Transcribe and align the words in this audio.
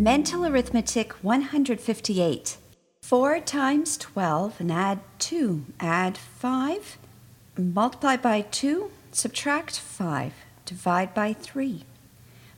Mental 0.00 0.46
Arithmetic 0.46 1.12
158. 1.22 2.56
4 3.02 3.40
times 3.40 3.98
12 3.98 4.58
and 4.58 4.72
add 4.72 5.00
2. 5.18 5.66
Add 5.78 6.16
5. 6.16 6.96
Multiply 7.58 8.16
by 8.16 8.40
2. 8.40 8.90
Subtract 9.12 9.78
5. 9.78 10.32
Divide 10.64 11.12
by 11.12 11.34
3. 11.34 11.84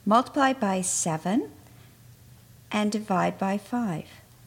Multiply 0.07 0.53
by 0.53 0.83
7 0.83 1.51
and 2.71 2.93
divide 2.93 3.39
by 3.39 3.59
5. 3.59 4.05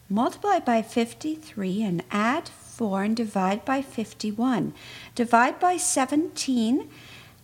Multiply 0.08 0.60
by 0.60 0.82
53 0.82 1.84
and 1.84 2.02
add 2.12 2.48
4 2.48 3.04
and 3.04 3.18
divide 3.18 3.66
by 3.66 3.82
51. 3.82 4.74
Divide 5.16 5.60
by 5.60 5.76
17 5.76 6.90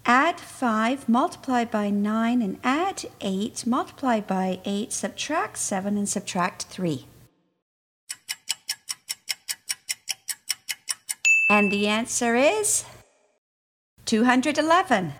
add 0.06 0.40
5, 0.40 1.08
multiply 1.08 1.66
by 1.66 1.90
9, 1.90 2.42
and 2.42 2.60
add 2.64 3.06
8, 3.22 3.66
multiply 3.66 4.20
by 4.20 4.60
8, 4.66 4.92
subtract 4.92 5.58
7, 5.58 5.98
and 5.98 6.10
subtract 6.10 6.64
3. 6.64 7.06
And 11.50 11.72
the 11.72 11.88
answer 11.88 12.36
is 12.36 12.86
211. 14.06 15.14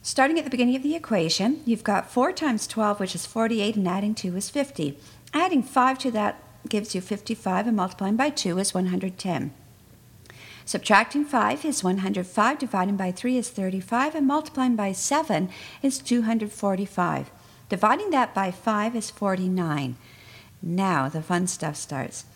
Starting 0.00 0.38
at 0.38 0.44
the 0.44 0.50
beginning 0.50 0.76
of 0.76 0.82
the 0.82 0.94
equation, 0.94 1.60
you've 1.66 1.84
got 1.84 2.10
4 2.10 2.32
times 2.32 2.66
12, 2.66 3.00
which 3.00 3.14
is 3.14 3.26
48, 3.26 3.76
and 3.76 3.86
adding 3.86 4.14
2 4.14 4.36
is 4.36 4.48
50. 4.48 4.96
Adding 5.34 5.62
5 5.62 5.98
to 5.98 6.10
that 6.12 6.42
gives 6.68 6.94
you 6.94 7.00
55, 7.00 7.66
and 7.66 7.76
multiplying 7.76 8.16
by 8.16 8.30
2 8.30 8.58
is 8.58 8.72
110. 8.72 9.52
Subtracting 10.68 11.24
5 11.24 11.64
is 11.64 11.82
105, 11.82 12.58
dividing 12.58 12.96
by 12.98 13.10
3 13.10 13.38
is 13.38 13.48
35, 13.48 14.14
and 14.14 14.26
multiplying 14.26 14.76
by 14.76 14.92
7 14.92 15.48
is 15.80 15.98
245. 15.98 17.30
Dividing 17.70 18.10
that 18.10 18.34
by 18.34 18.50
5 18.50 18.94
is 18.94 19.10
49. 19.10 19.96
Now 20.60 21.08
the 21.08 21.22
fun 21.22 21.46
stuff 21.46 21.74
starts. 21.74 22.26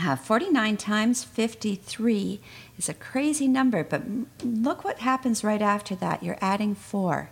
Uh, 0.00 0.14
49 0.14 0.76
times 0.76 1.24
53 1.24 2.40
is 2.78 2.88
a 2.88 2.94
crazy 2.94 3.48
number, 3.48 3.82
but 3.82 4.02
look 4.44 4.84
what 4.84 5.00
happens 5.00 5.42
right 5.42 5.62
after 5.62 5.96
that. 5.96 6.22
You're 6.22 6.38
adding 6.40 6.76
4. 6.76 7.28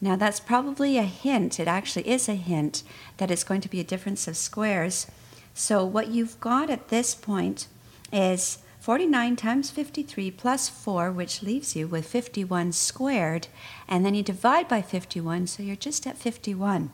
Now 0.00 0.14
that's 0.14 0.38
probably 0.38 0.98
a 0.98 1.02
hint, 1.02 1.58
it 1.58 1.66
actually 1.66 2.08
is 2.08 2.28
a 2.28 2.36
hint, 2.36 2.84
that 3.16 3.32
it's 3.32 3.42
going 3.42 3.62
to 3.62 3.68
be 3.68 3.80
a 3.80 3.90
difference 3.92 4.28
of 4.28 4.36
squares. 4.36 5.08
So 5.52 5.84
what 5.84 6.10
you've 6.10 6.38
got 6.38 6.70
at 6.70 6.90
this 6.90 7.16
point 7.16 7.66
is 8.12 8.58
49 8.82 9.36
times 9.36 9.70
53 9.70 10.32
plus 10.32 10.68
4, 10.68 11.12
which 11.12 11.40
leaves 11.40 11.76
you 11.76 11.86
with 11.86 12.04
51 12.04 12.72
squared, 12.72 13.46
and 13.86 14.04
then 14.04 14.12
you 14.12 14.24
divide 14.24 14.66
by 14.66 14.82
51, 14.82 15.46
so 15.46 15.62
you're 15.62 15.76
just 15.76 16.04
at 16.04 16.18
51. 16.18 16.90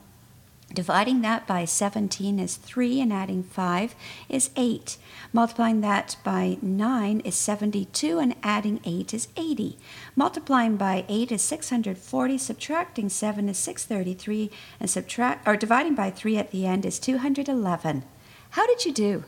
Dividing 0.75 1.23
that 1.23 1.47
by 1.47 1.65
17 1.65 2.39
is 2.39 2.57
3, 2.57 3.01
and 3.01 3.11
adding 3.11 3.43
5 3.43 3.95
is 4.29 4.51
8. 4.55 4.99
Multiplying 5.33 5.81
that 5.81 6.17
by 6.23 6.59
9 6.61 7.21
is 7.21 7.35
72, 7.37 8.19
and 8.19 8.35
adding 8.43 8.81
8 8.85 9.15
is 9.15 9.29
80. 9.39 9.79
Multiplying 10.15 10.77
by 10.77 11.07
8 11.09 11.33
is 11.33 11.41
640, 11.41 12.37
subtracting 12.37 13.09
7 13.09 13.49
is 13.49 13.57
633, 13.57 14.51
and 14.79 14.91
subtract 14.91 15.49
or 15.49 15.57
dividing 15.57 15.95
by 15.95 16.11
3 16.11 16.37
at 16.37 16.51
the 16.51 16.67
end 16.67 16.85
is 16.85 16.99
211. 16.99 18.05
How 18.51 18.67
did 18.67 18.85
you 18.85 18.93
do? 18.93 19.25